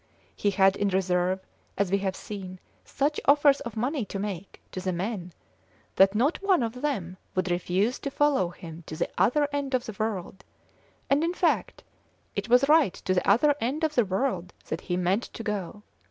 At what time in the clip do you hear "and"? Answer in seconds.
11.07-11.23